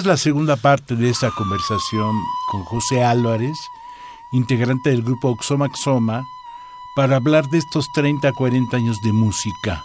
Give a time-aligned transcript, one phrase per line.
[0.00, 2.16] Es la segunda parte de esta conversación
[2.50, 3.58] con José Álvarez,
[4.32, 6.24] integrante del grupo Oxomaxoma,
[6.96, 9.84] para hablar de estos 30, 40 años de música.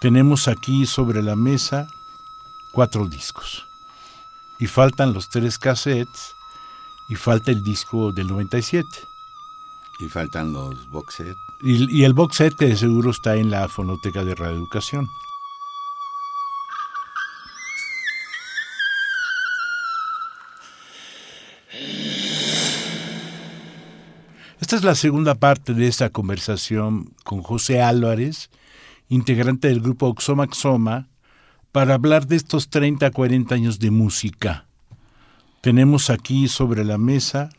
[0.00, 1.88] Tenemos aquí sobre la mesa
[2.72, 3.64] cuatro discos.
[4.58, 6.34] Y faltan los tres cassettes
[7.08, 8.86] y falta el disco del 97.
[10.00, 11.40] Y faltan los box sets.
[11.62, 15.08] Y, y el box set que de seguro está en la fonoteca de radioeducación.
[24.66, 28.50] Esta es la segunda parte de esta conversación con José Álvarez,
[29.08, 31.06] integrante del grupo Oxomaxoma,
[31.70, 34.66] para hablar de estos 30, 40 años de música.
[35.60, 37.50] Tenemos aquí sobre la mesa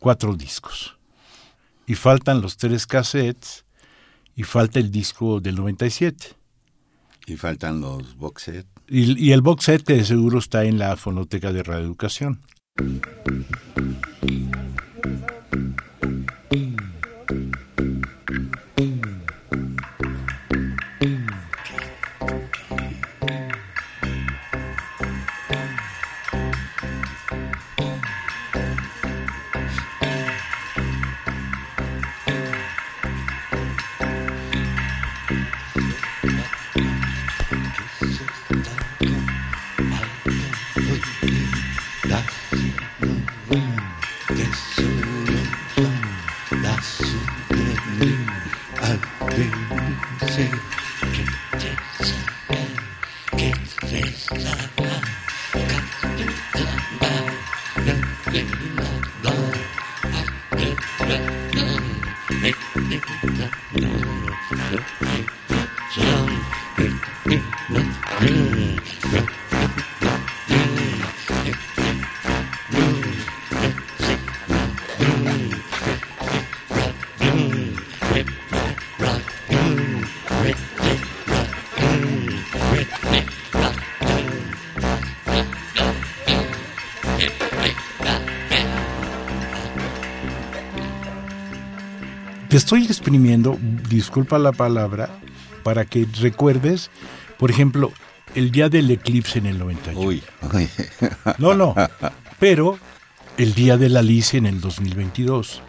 [0.00, 0.96] cuatro discos.
[1.86, 3.66] Y faltan los tres cassettes
[4.34, 6.28] y falta el disco del 97.
[7.26, 8.68] Y faltan los box sets.
[8.88, 12.40] Y, y el box set que de seguro está en la fonoteca de radioeducación.
[62.42, 65.11] Nick, Nick, Nick, Nick, Nick,
[92.74, 93.58] estoy exprimiendo,
[93.90, 95.10] disculpa la palabra,
[95.62, 96.90] para que recuerdes,
[97.38, 97.92] por ejemplo,
[98.34, 100.00] el día del eclipse en el 91.
[100.00, 100.22] Uy,
[100.54, 100.68] uy.
[101.38, 101.74] No, no,
[102.38, 102.78] pero
[103.36, 105.60] el día de la Alicia en el 2022.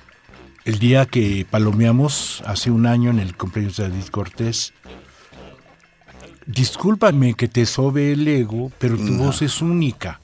[0.64, 4.74] El día que palomeamos hace un año en el cumpleaños de Edith Cortés.
[6.46, 9.26] Discúlpame que te sobe el ego, pero tu No.
[9.26, 10.22] voz es única.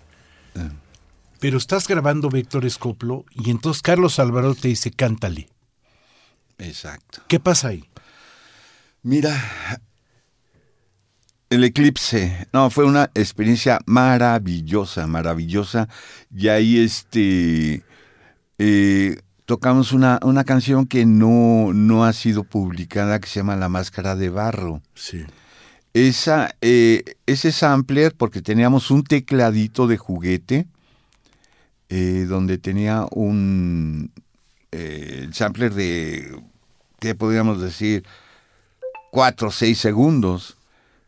[1.41, 5.49] Pero estás grabando Víctor Escoplo y entonces Carlos Alvarado te dice, cántale.
[6.59, 7.21] Exacto.
[7.27, 7.83] ¿Qué pasa ahí?
[9.01, 9.33] Mira,
[11.49, 15.87] el eclipse, no, fue una experiencia maravillosa, maravillosa.
[16.35, 17.83] Y ahí este
[18.57, 23.69] eh, tocamos una, una canción que no, no ha sido publicada, que se llama La
[23.69, 24.81] Máscara de Barro.
[24.93, 25.23] Sí.
[25.93, 30.67] Esa, eh, ese sampler, porque teníamos un tecladito de juguete,
[31.87, 34.11] eh, donde tenía un
[34.71, 36.39] eh, el sampler de,
[36.99, 38.05] ¿qué podríamos decir?
[39.11, 40.57] Cuatro o seis segundos.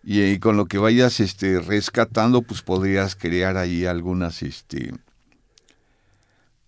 [0.03, 4.93] Y, con lo que vayas este, rescatando, pues podrías crear ahí algunas, este,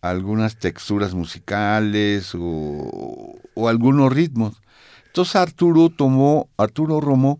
[0.01, 4.61] algunas texturas musicales o, o algunos ritmos.
[5.07, 7.39] Entonces Arturo tomó, Arturo Romo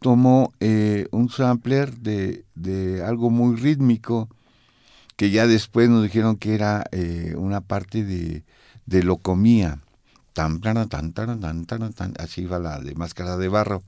[0.00, 4.28] tomó eh, un sampler de, de algo muy rítmico
[5.16, 8.42] que ya después nos dijeron que era eh, una parte de,
[8.86, 9.80] de locomía.
[10.32, 13.82] Tan, tan, tan, tan, tan, tan, tan, así iba la de máscara de barro.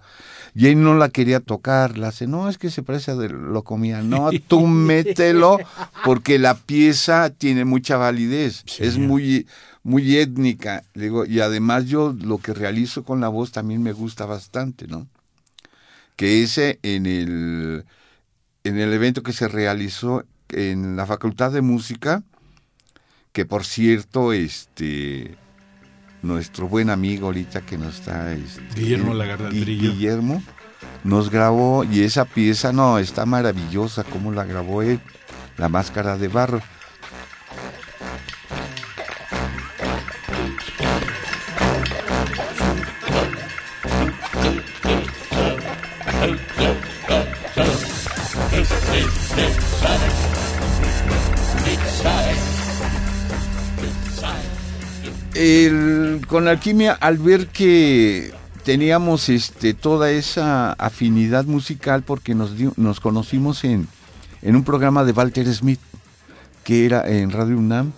[0.54, 3.28] Y él no la quería tocar, la hace, no, es que se parece a de
[3.28, 4.02] locomía.
[4.02, 5.58] No, tú mételo,
[6.04, 8.82] porque la pieza tiene mucha validez, Sí.
[8.82, 9.46] es muy,
[9.84, 10.82] muy étnica.
[10.94, 15.06] Digo, y además yo lo que realizo con la voz también me gusta bastante, ¿no?
[16.16, 17.84] Que ese en el,
[18.64, 22.22] en el evento que se realizó en la Facultad de Música,
[23.32, 25.36] que por cierto, este
[26.22, 29.50] nuestro buen amigo ahorita que nos está este, Guillermo Lagarda.
[29.50, 30.42] Guillermo
[31.04, 35.00] nos grabó y esa pieza no está maravillosa como la grabó él
[35.58, 36.60] la máscara de barro
[56.32, 58.32] Con alquimia al ver que
[58.64, 63.86] teníamos este toda esa afinidad musical porque nos dio- nos conocimos en,
[64.40, 65.78] en un programa de Walter Smith
[66.64, 67.92] que era en Radio UNAM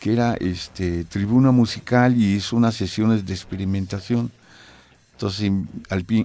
[0.00, 4.30] que era este tribuna musical y hizo unas sesiones de experimentación.
[5.12, 5.50] Entonces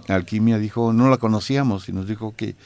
[0.09, 2.57] alquimia dijo no la conocíamos y nos dijo que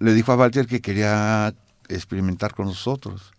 [0.00, 1.52] le dijo a Walter que quería
[1.90, 3.34] experimentar con nosotros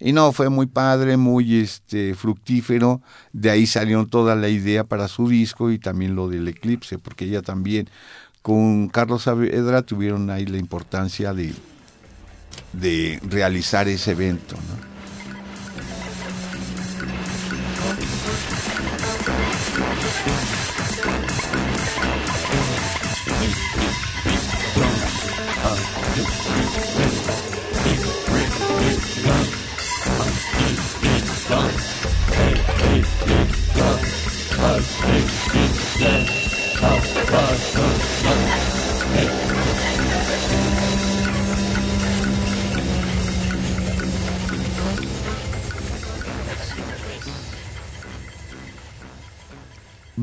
[0.00, 3.00] y no, fue muy padre, muy este fructífero.
[3.32, 7.24] De ahí salió toda la idea para su disco y también lo del eclipse, porque
[7.26, 7.88] ella también
[8.42, 11.54] con Carlos Saavedra tuvieron ahí la importancia de,
[12.72, 14.56] de realizar ese evento.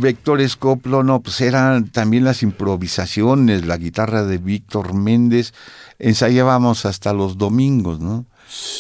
[0.01, 5.53] Vector Escoplo, no, pues eran también las improvisaciones, la guitarra de Víctor Méndez,
[6.00, 8.25] ensayábamos hasta los domingos, ¿no?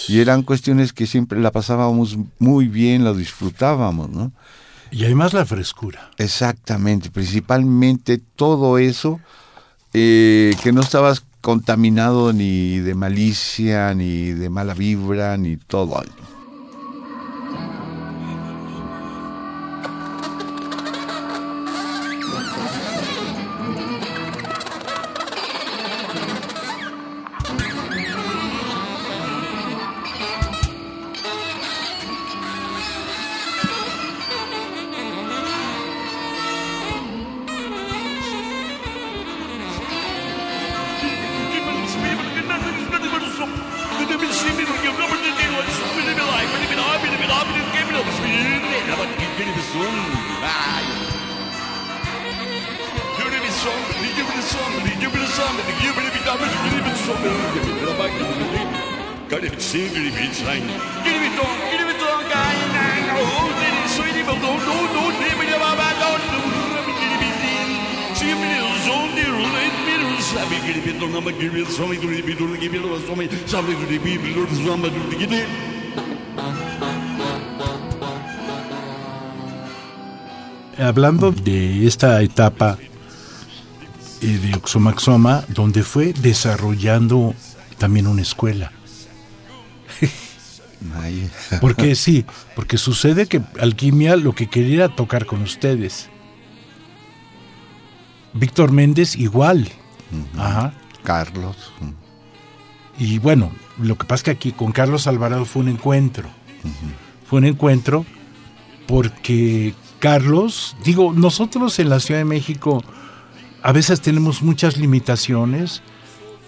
[0.09, 4.33] Y eran cuestiones que siempre la pasábamos muy bien, la disfrutábamos, ¿no?
[4.91, 6.11] Y además la frescura.
[6.17, 9.21] Exactamente, principalmente todo eso,
[9.93, 16.03] eh, que no estabas contaminado ni de malicia, ni de mala vibra, ni todo.
[49.45, 49.95] بالبسون
[50.41, 50.97] معايا
[53.17, 53.81] جيب لي بالسون
[54.15, 57.17] جيب لي السون جيب لي السون جيب لي بالدم جيب لي بالسون
[57.53, 58.11] جيب لي بالباك
[59.31, 60.67] كان بتسيبني بيتسعين
[61.03, 65.87] جيب لي بالدون جيب لي بالدون كاين عود سويني بالدون دون دون نيم يا بابا
[66.01, 66.51] دون دون
[66.99, 67.69] جيب لي بالدين
[68.19, 72.11] جيب لي الزون دي رولين بير سابي جيب لي بالدون ما جيب لي السون جيب
[72.11, 75.70] لي بالدون جيب لي السون سابي جيب لي بالدون ما جيب لي
[80.77, 82.77] Hablando de esta etapa
[84.21, 87.35] eh, de Oxomaxoma, donde fue desarrollando
[87.77, 88.71] también una escuela.
[91.61, 92.25] Porque sí,
[92.55, 96.09] porque sucede que Alquimia lo que quería era tocar con ustedes.
[98.33, 99.69] Víctor Méndez igual.
[100.37, 100.73] Ajá.
[101.03, 101.73] Carlos.
[102.97, 106.29] Y bueno, lo que pasa es que aquí con Carlos Alvarado fue un encuentro.
[107.27, 108.05] Fue un encuentro
[108.87, 112.83] porque Carlos, digo, nosotros en la Ciudad de México
[113.61, 115.83] a veces tenemos muchas limitaciones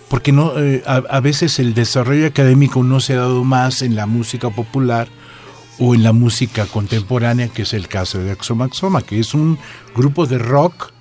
[0.09, 4.07] porque eh, a, a veces el desarrollo académico no se ha dado más en la
[4.07, 5.07] música popular
[5.77, 9.59] o en la música contemporánea, que es el caso de Axomaxoma, que es un
[9.95, 10.91] grupo de rock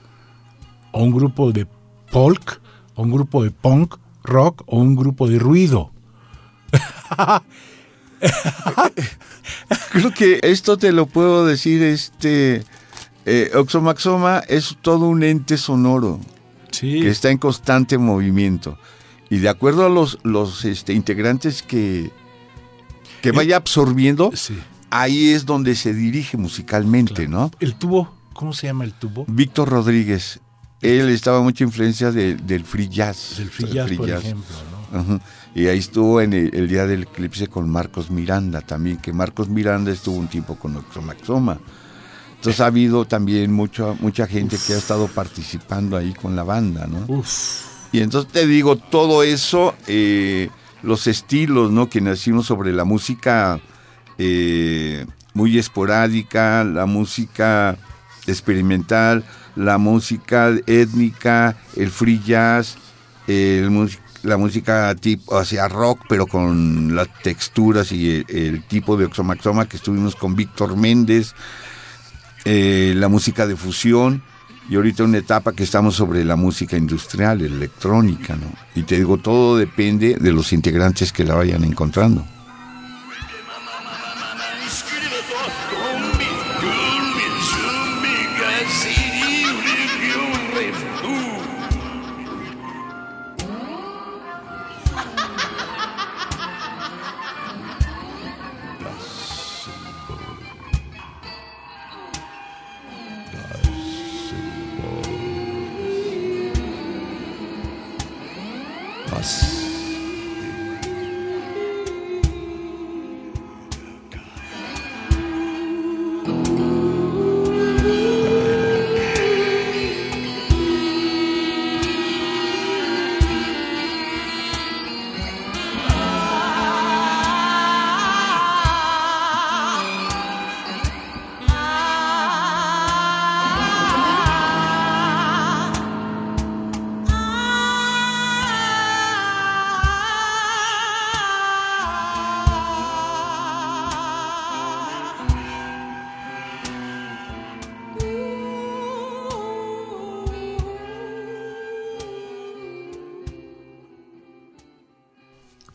[0.91, 1.67] o un grupo de
[2.09, 2.61] folk
[2.95, 5.91] o un grupo de punk rock o un grupo de ruido.
[9.93, 12.65] Creo que esto te lo puedo decir, este
[13.27, 16.21] eh, Oxomaxoma es todo un ente sonoro
[16.71, 17.01] Sí.
[17.03, 18.79] que está en constante movimiento.
[19.29, 22.11] Y de acuerdo a los, los este, integrantes que,
[23.21, 24.59] que vaya absorbiendo, Sí.
[24.91, 27.51] ahí es donde se dirige musicalmente, ¿no?
[27.61, 29.25] El tubo, ¿cómo se llama el tubo?
[29.29, 30.41] Víctor Rodríguez,
[30.81, 33.39] él estaba mucha influencia de- del free jazz.
[33.39, 34.25] El free del jazz, free por jazz.
[34.25, 34.82] ejemplo, ¿no?
[34.93, 35.21] Ajá.
[35.55, 39.49] Y ahí estuvo en el, el día del eclipse con Marcos Miranda también, que Marcos
[39.49, 41.59] Miranda estuvo un tiempo con Oxomaxoma.
[42.43, 46.89] Entonces ha habido también mucha, mucha gente que ha estado participando ahí con la banda,
[46.89, 47.05] ¿no?
[47.07, 47.71] Uf.
[47.93, 50.49] Y entonces te digo, todo eso, eh,
[50.83, 51.89] los estilos, ¿no?
[51.89, 53.61] Que nacimos sobre la música
[54.19, 57.77] eh, muy esporádica, la música
[58.27, 62.77] experimental, la música étnica, el free jazz,
[64.23, 69.77] la música tipo hacia rock, pero con las texturas y el, tipo de Oxomaxoma que
[69.77, 71.35] estuvimos con Víctor Méndez,
[72.45, 74.23] eh, la música de fusión
[74.69, 78.53] y ahorita una etapa que estamos sobre la música industrial, electrónica, ¿no?
[78.75, 82.25] Y te digo, todo depende de los integrantes que la vayan encontrando.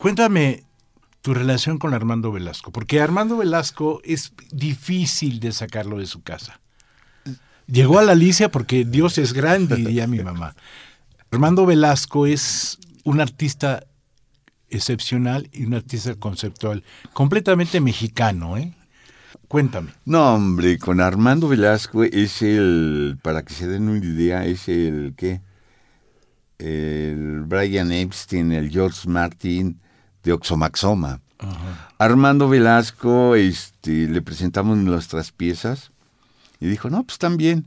[0.08, 0.64] Cuéntame
[1.22, 6.62] tu relación con Armando Velasco, porque Armando Velasco es difícil de sacarlo de su casa.
[7.66, 10.56] Llegó a la Alicia porque Dios es grande, diría mi mamá.
[11.30, 13.86] Armando Velasco es un artista
[14.70, 18.74] excepcional y un artista conceptual, completamente mexicano, ¿eh?
[19.50, 19.92] Cuéntame.
[20.06, 25.16] No, hombre, con Armando Velasco es el, para que se den una idea, es el,
[25.18, 25.42] ¿qué?
[26.60, 29.82] El Brian Epstein, el George Martin,
[30.28, 31.22] de Oxomaxoma.
[31.98, 35.92] Armando Velasco, este, le presentamos nuestras piezas
[36.60, 37.66] y dijo, no, pues están bien,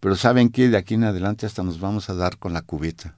[0.00, 0.68] pero ¿saben qué?
[0.68, 3.16] De aquí en adelante hasta nos vamos a dar con la cubeta,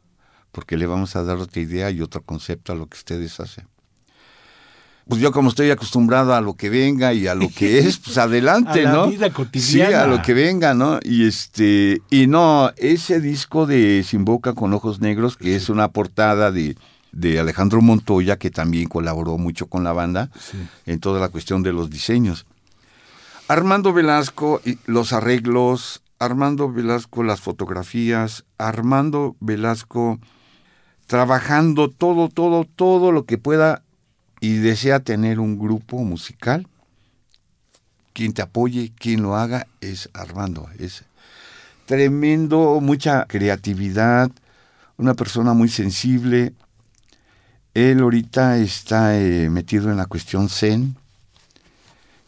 [0.53, 3.67] porque le vamos a dar otra idea y otro concepto a lo que ustedes hacen.
[5.09, 8.19] Pues yo como estoy acostumbrado a lo que venga y a lo que es, pues
[8.19, 9.07] adelante, a ¿no?
[9.07, 9.91] La vida cotidiana.
[9.91, 11.01] Sí, a lo que venga, ¿no?
[11.03, 15.89] Y este, y no, ese disco de Sin Boca con Ojos Negros, que es una
[15.89, 16.77] portada de
[17.17, 20.31] de Alejandro Montoya, que también colaboró mucho con la banda
[20.85, 22.47] en toda la cuestión de los diseños.
[23.49, 30.19] Armando Velasco, los arreglos, Armando Velasco, las fotografías, Armando Velasco
[31.07, 33.83] trabajando todo, todo, todo lo que pueda
[34.41, 36.67] y desea tener un grupo musical.
[38.13, 40.69] Quien te apoye, quien lo haga, es Armando.
[40.79, 41.05] Es
[41.87, 44.31] tremendo, mucha creatividad,
[44.97, 46.53] una persona muy sensible,
[47.77, 50.97] él ahorita está eh, metido en la cuestión Zen.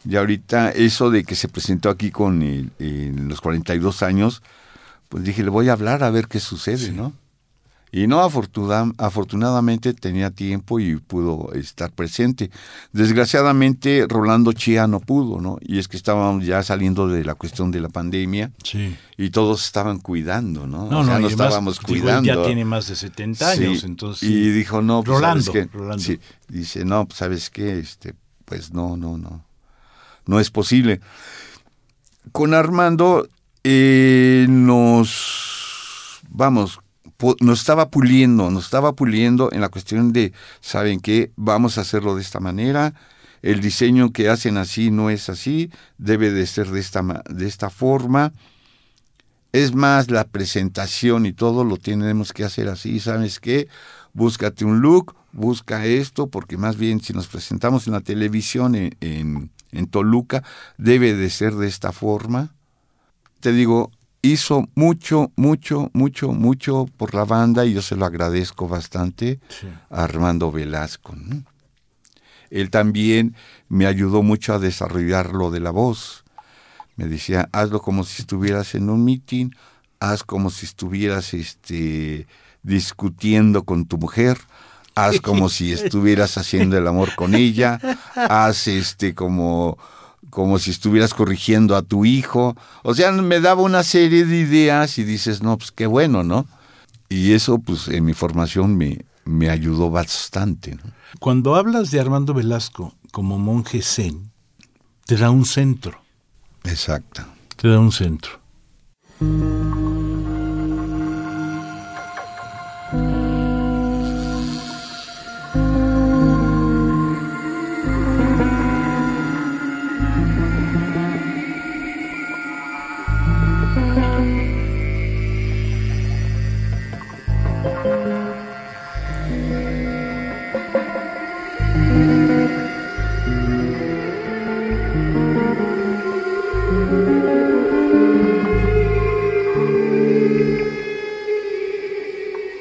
[0.05, 4.43] Y ahorita eso de que se presentó aquí con en los 42 años,
[5.09, 7.13] pues dije, le voy a hablar a ver qué sucede, ¿no?
[7.91, 12.51] Y no, afortunadamente tenía tiempo y pudo estar presente.
[12.91, 15.57] Desgraciadamente, Rolando Chía no pudo, ¿no?
[15.61, 18.51] Y es que estábamos ya saliendo de la cuestión de la pandemia
[19.17, 20.87] y todos estaban cuidando, ¿no?
[20.87, 22.27] No, no, estábamos cuidando.
[22.27, 24.29] ya tiene más de 70 años, entonces.
[24.29, 26.03] Y dijo, no, pues, Rolando, Rolando.
[26.03, 27.79] Sí, dice, no, pues, ¿sabes qué?
[27.79, 28.13] Este,
[28.45, 29.45] pues no, no, no.
[30.27, 31.01] No es posible.
[32.31, 33.27] Con Armando
[33.63, 36.79] eh, nos, vamos,
[37.41, 41.31] nos estaba puliendo, nos estaba puliendo en la cuestión de, ¿saben qué?
[41.35, 42.93] Vamos a hacerlo de esta manera,
[43.41, 47.69] el diseño que hacen así no es así, debe de ser de esta, de esta
[47.69, 48.33] forma.
[49.51, 53.67] Es más, la presentación y todo lo tenemos que hacer así, ¿sabes qué?
[54.13, 59.51] Búscate un look, busca esto, porque más bien si nos presentamos en la televisión en,
[59.71, 60.43] en Toluca,
[60.77, 62.53] debe de ser de esta forma.
[63.39, 68.67] Te digo, hizo mucho, mucho, mucho, mucho por la banda y yo se lo agradezco
[68.67, 69.39] bastante
[69.89, 71.15] a Armando Velasco.
[72.49, 73.35] Él también
[73.67, 76.23] me ayudó mucho a desarrollar lo de la voz.
[76.95, 79.51] Me decía, hazlo como si estuvieras en un meeting,
[79.99, 82.27] haz como si estuvieras este,
[82.63, 84.37] discutiendo con tu mujer,
[84.95, 87.79] haz como si estuvieras haciendo el amor con ella,
[88.15, 89.77] haz este como
[90.29, 92.55] como si estuvieras corrigiendo a tu hijo.
[92.83, 96.45] O sea, me daba una serie de ideas y dices, no, pues qué bueno, ¿no?
[97.09, 100.77] Y eso, pues en mi formación me, me ayudó bastante.
[101.19, 104.31] Cuando hablas de Armando Velasco como monje zen,
[105.05, 106.01] te da un centro.
[106.63, 107.23] Exacto.
[107.55, 108.39] Te da un centro.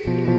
[0.08, 0.37] Mm-hmm.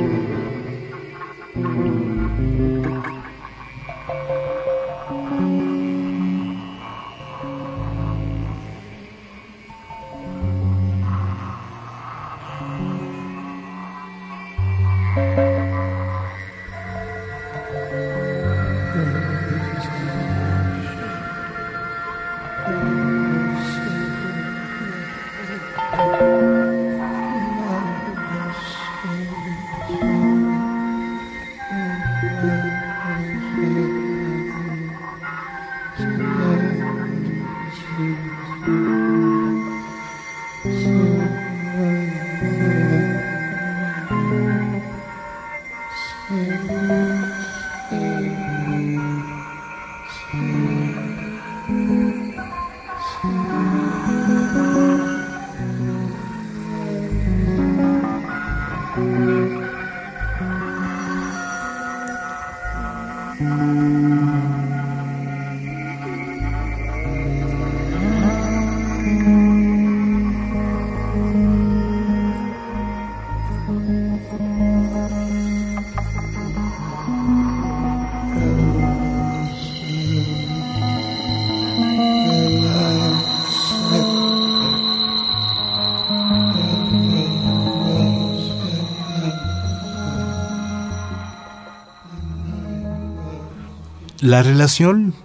[94.29, 95.15] La relación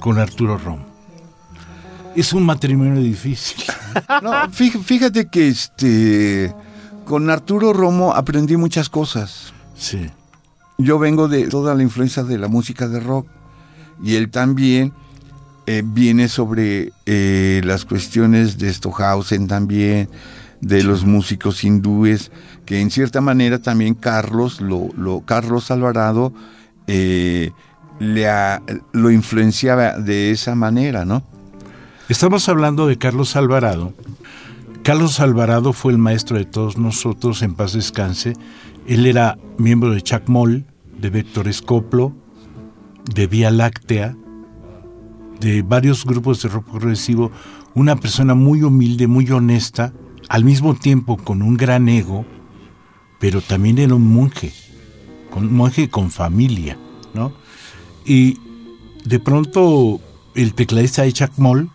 [0.00, 0.80] con Arturo Rom
[2.14, 3.64] es un matrimonio difícil.
[4.22, 6.54] No, fíjate que este
[7.06, 9.54] con Arturo Romo aprendí muchas cosas.
[9.74, 10.10] Sí.
[10.76, 13.28] Yo vengo de toda la influencia de la música de rock
[14.04, 14.92] y él también
[15.66, 20.10] eh, viene sobre eh, las cuestiones de Stohausen también,
[20.60, 22.30] de los músicos hindúes,
[22.66, 26.34] que en cierta manera también Carlos, lo, lo Carlos Alvarado,
[26.86, 27.52] eh,
[28.00, 28.26] le
[28.92, 31.22] lo influenciaba de esa manera, ¿no?
[32.08, 33.92] Estamos hablando de Carlos Alvarado.
[34.82, 38.32] Carlos Alvarado fue el maestro de todos nosotros, en paz descanse.
[38.86, 40.64] Él era miembro de Chacmol,
[40.98, 42.12] de Vector Escoplo,
[43.14, 44.16] de Vía Láctea,
[45.38, 47.30] de varios grupos de rock progresivo.
[47.74, 49.92] Una persona muy humilde, muy honesta,
[50.28, 52.24] al mismo tiempo con un gran ego,
[53.20, 54.52] pero también era un monje,
[55.36, 56.78] un monje con familia,
[57.12, 57.32] ¿no?
[58.04, 58.38] Y
[59.04, 60.00] de pronto
[60.34, 61.70] el tecladista de Chuck Moll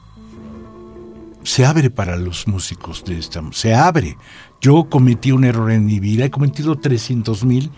[1.44, 4.18] se abre para los músicos de esta, se abre.
[4.62, 7.72] Yo cometí un error en mi vida, he cometido 300 mil,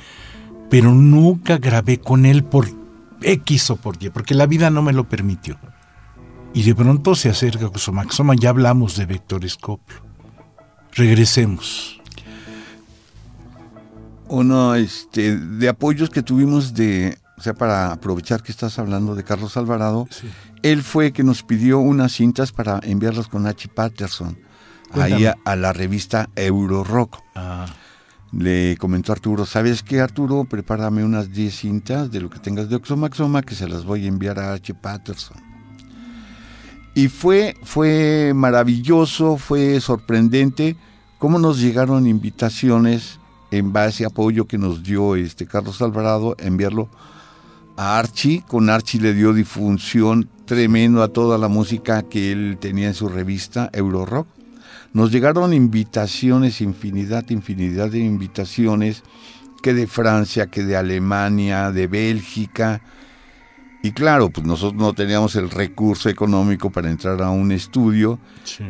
[0.69, 2.67] pero nunca grabé con él por
[3.21, 5.57] X o por Y, porque la vida no me lo permitió.
[6.53, 9.97] Y de pronto se acerca Maxoma, ya hablamos de Vector Scopio.
[10.93, 12.01] Regresemos.
[14.29, 19.23] Uno este, de apoyos que tuvimos de o sea, para aprovechar que estás hablando de
[19.23, 20.07] Carlos Alvarado,
[20.63, 23.69] él fue que nos pidió unas cintas para enviarlas con H.
[23.69, 24.37] Patterson,
[24.91, 27.19] ahí a, la revista Eurorock.
[27.35, 27.67] Ah.
[28.31, 30.45] Le comentó Arturo, ¿sabes qué Arturo?
[30.45, 34.07] Prepárame unas 10 cintas de lo que tengas de Oxomaxoma que se las voy a
[34.07, 34.73] enviar a H.
[34.73, 35.37] Patterson.
[36.95, 40.75] Y fue, fue maravilloso, fue sorprendente
[41.19, 43.19] cómo nos llegaron invitaciones
[43.51, 46.89] en base a apoyo que nos dio este Carlos Alvarado, enviarlo
[47.77, 48.43] a Archie.
[48.45, 53.07] Con Archie le dio difusión tremendo a toda la música que él tenía en su
[53.07, 54.27] revista Eurorock.
[54.93, 59.03] Nos llegaron invitaciones, infinidad, infinidad de invitaciones,
[59.61, 62.81] que de Francia, que de Alemania, de Bélgica.
[63.83, 68.17] Y claro, pues nosotros no teníamos el recurso económico para entrar a un estudio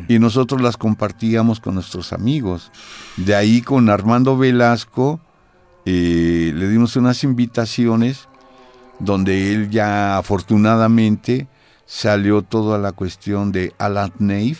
[0.06, 2.70] y nosotros las compartíamos con nuestros amigos.
[3.16, 5.20] De ahí con Armando Velasco
[5.86, 8.28] eh, le dimos unas invitaciones
[8.98, 11.46] donde él ya afortunadamente
[11.86, 14.58] salió toda la cuestión de Alan Nave,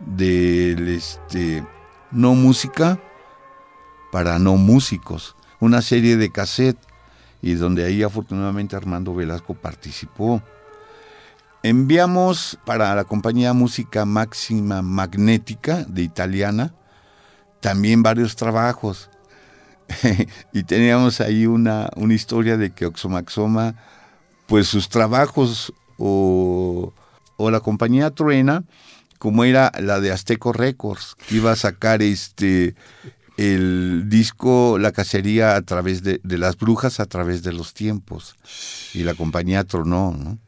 [0.00, 1.64] del este,
[2.10, 2.98] no música
[4.10, 6.78] para no músicos, una serie de cassette
[7.42, 10.42] y donde ahí afortunadamente Armando Velasco participó.
[11.62, 16.72] enviamos para la compañía Música Máxima Magnética de Italiana
[17.60, 19.10] también varios trabajos.
[20.52, 23.74] y teníamos ahí una, una historia de que Oxomaxoma,
[24.46, 26.92] pues sus trabajos o,
[27.36, 28.64] o la compañía Truena,
[29.18, 32.74] como era la de Azteco Records, que iba a sacar este
[33.36, 38.34] el disco La cacería a través de, de las brujas a través de los tiempos.
[38.94, 40.38] Y la compañía tronó, ¿no?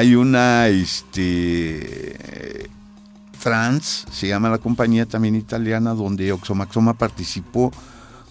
[0.00, 2.16] Hay una este,
[3.38, 7.70] trans, se llama la compañía también italiana, donde Oxomaxoma participó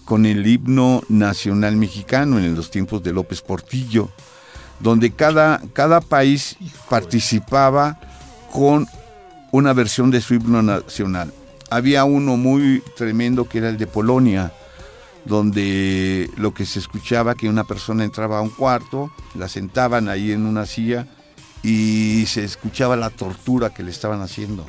[0.04, 4.10] con el himno nacional mexicano en los tiempos de López Portillo,
[4.80, 6.56] donde cada, cada país
[6.88, 8.00] participaba
[8.52, 8.88] con
[9.52, 11.32] una versión de su himno nacional.
[11.70, 14.52] Había uno muy tremendo que era el de Polonia,
[15.24, 20.32] donde lo que se escuchaba que una persona entraba a un cuarto, la sentaban ahí
[20.32, 21.06] en una silla,
[21.62, 24.66] y se escuchaba la tortura que le estaban haciendo.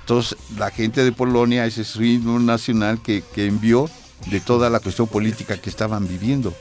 [0.00, 3.88] Entonces, la gente de Polonia, ese es himno nacional que, envió
[4.26, 6.54] de toda la cuestión política que estaban viviendo.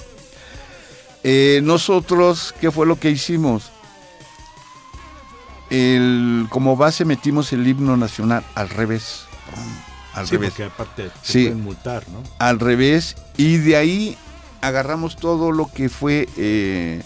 [1.24, 3.72] Eh, nosotros, ¿qué fue lo que hicimos?
[5.70, 9.24] El, como base metimos el himno nacional al revés.
[10.14, 10.50] Al revés.
[10.52, 12.24] Porque aparte sí, multar, ¿no?
[12.40, 13.16] Al revés.
[13.38, 14.18] Y de ahí
[14.62, 17.02] agarramos todo lo que fue eh,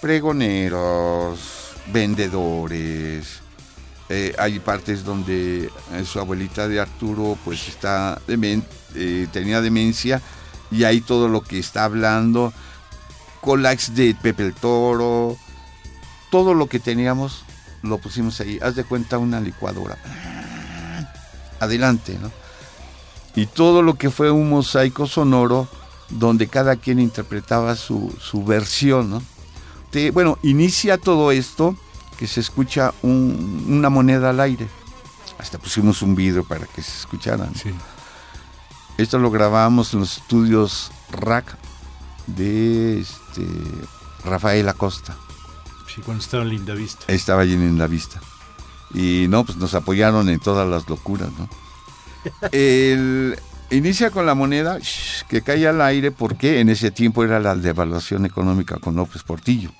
[0.00, 1.57] pregoneros,
[1.92, 3.40] vendedores.
[4.08, 10.22] Eh, hay partes donde eh, su abuelita de Arturo pues está eh, tenía demencia
[10.70, 12.54] y ahí todo lo que está hablando,
[13.42, 15.36] colax de Pepe el Toro,
[16.30, 17.44] todo lo que teníamos
[17.82, 18.58] lo pusimos ahí.
[18.62, 19.98] Haz de cuenta una licuadora.
[21.60, 22.30] Adelante, ¿no?
[23.34, 25.68] Y todo lo que fue un mosaico sonoro
[26.08, 29.22] donde cada quien interpretaba su, su versión, ¿no?
[30.12, 31.76] Bueno, inicia todo esto
[32.18, 34.68] que se escucha una moneda al aire.
[35.38, 37.52] Hasta pusimos un vidrio para que se escucharan.
[38.96, 41.56] Esto lo grabamos en los estudios RAC
[42.26, 43.46] de este,
[44.24, 45.16] Rafael Acosta.
[45.86, 47.04] Sí, cuando estaba en Linda Vista.
[47.06, 48.20] Estaba allí en Linda Vista.
[48.92, 51.48] Y no, pues nos apoyaron en todas las locuras, ¿no?
[52.52, 53.38] El,
[53.70, 54.78] inicia con la moneda
[55.28, 59.70] que cae al aire porque en ese tiempo era la devaluación económica con López Portillo.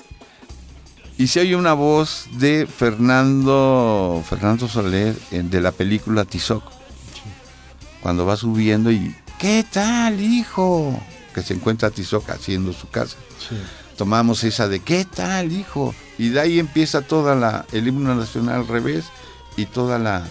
[1.17, 6.63] Y se oye una voz de Fernando, Fernando Soler de la película Tizoc.
[8.03, 10.97] Cuando va subiendo y, ¿qué tal, hijo?
[11.35, 13.17] Que se encuentra Tizoc haciendo su casa.
[13.97, 15.93] Tomamos esa de, ¿qué tal, hijo?
[16.19, 19.07] Y de ahí empieza toda la, el himno nacional al revés
[19.57, 20.25] y toda la,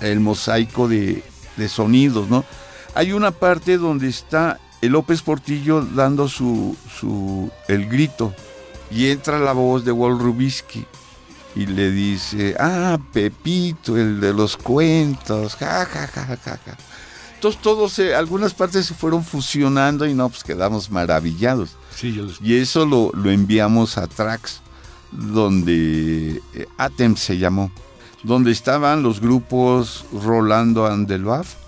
[0.00, 1.22] el mosaico de,
[1.58, 2.42] de sonidos, ¿no?
[2.96, 8.34] Hay una parte donde está el López Portillo dando su, su el grito
[8.90, 10.86] y entra la voz de Walt Rubisky
[11.54, 16.76] y le dice, ah, Pepito, el de los cuentos, ja, ja, ja, ja, ja.
[17.34, 21.76] Entonces todos, algunas partes se fueron fusionando y no, pues quedamos maravillados.
[22.42, 24.62] Y eso lo, enviamos a Trax,
[25.12, 27.70] donde eh, Atem se llamó,
[28.22, 31.65] donde estaban los grupos Rolando Andelbaf.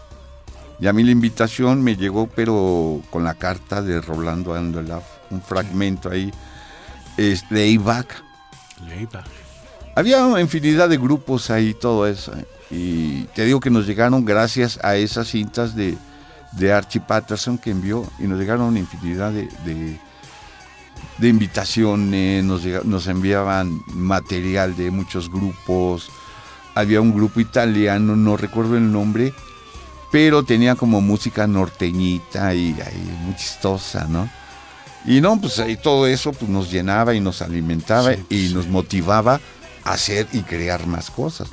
[0.81, 5.43] Y a mí la invitación me llegó, pero con la carta de Rolando Andelbaf, un
[5.43, 6.33] fragmento ahí,
[7.17, 8.23] es Layback.
[9.97, 12.33] Había infinidad de grupos ahí, todo eso.
[12.71, 15.97] Y te digo que nos llegaron gracias a esas cintas de,
[16.53, 19.49] de Archie Patterson que envió y nos llegaron infinidad de,
[21.19, 26.09] de, invitaciones, nos, nos enviaban material de muchos grupos.
[26.77, 29.35] Había un grupo italiano, no recuerdo el nombre,
[30.11, 32.75] pero tenía como música norteñita y,
[33.25, 34.29] muy chistosa, ¿no?
[35.05, 39.41] Y no, pues ahí todo eso pues, nos llenaba y nos alimentaba y nos motivaba
[39.85, 41.49] hacer y crear más cosas.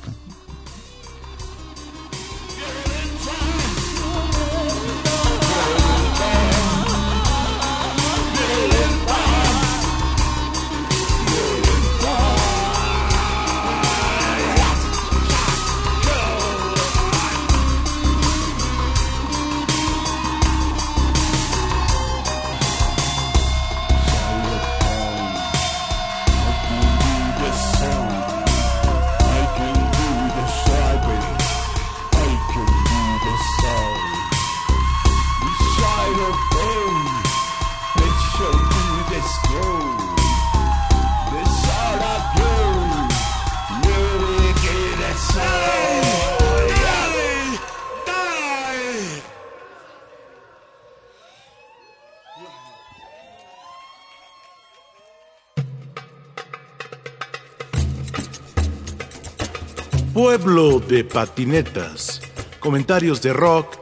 [60.38, 62.20] Pueblo de patinetas.
[62.60, 63.78] Comentarios de rock,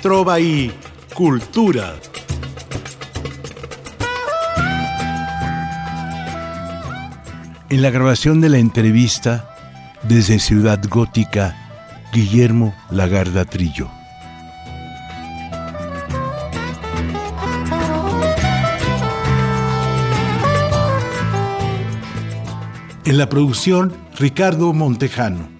[0.00, 0.72] trova y
[1.12, 1.96] cultura.
[7.68, 9.54] En la grabación de la entrevista,
[10.02, 11.54] desde Ciudad Gótica,
[12.14, 13.90] Guillermo Lagarda Trillo.
[23.04, 25.57] En la producción, Ricardo Montejano.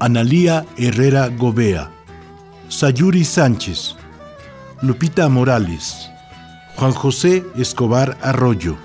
[0.00, 1.90] Analía Herrera Gobea,
[2.68, 3.96] Sayuri Sánchez,
[4.80, 6.08] Lupita Morales,
[6.76, 8.76] Juan José Escobar Arroyo.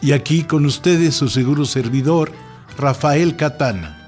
[0.00, 2.32] Y aquí con ustedes su seguro servidor,
[2.76, 4.01] Rafael Catana.